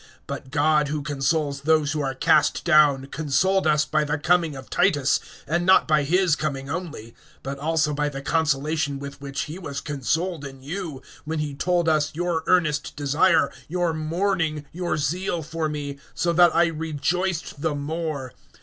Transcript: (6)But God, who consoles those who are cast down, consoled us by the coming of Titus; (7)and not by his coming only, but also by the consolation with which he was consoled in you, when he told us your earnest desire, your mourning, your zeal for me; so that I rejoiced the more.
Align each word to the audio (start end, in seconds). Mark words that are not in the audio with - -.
(6)But 0.27 0.49
God, 0.49 0.87
who 0.87 1.03
consoles 1.03 1.61
those 1.61 1.91
who 1.91 2.01
are 2.01 2.15
cast 2.15 2.65
down, 2.65 3.05
consoled 3.11 3.67
us 3.67 3.85
by 3.85 4.03
the 4.03 4.17
coming 4.17 4.55
of 4.55 4.67
Titus; 4.67 5.19
(7)and 5.47 5.61
not 5.63 5.87
by 5.87 6.01
his 6.01 6.35
coming 6.35 6.71
only, 6.71 7.13
but 7.43 7.59
also 7.59 7.93
by 7.93 8.09
the 8.09 8.19
consolation 8.23 8.97
with 8.97 9.21
which 9.21 9.41
he 9.41 9.59
was 9.59 9.79
consoled 9.79 10.43
in 10.43 10.63
you, 10.63 11.03
when 11.23 11.37
he 11.37 11.53
told 11.53 11.87
us 11.87 12.09
your 12.15 12.41
earnest 12.47 12.95
desire, 12.95 13.51
your 13.67 13.93
mourning, 13.93 14.65
your 14.71 14.97
zeal 14.97 15.43
for 15.43 15.69
me; 15.69 15.99
so 16.15 16.33
that 16.33 16.55
I 16.55 16.65
rejoiced 16.65 17.61
the 17.61 17.75
more. 17.75 18.33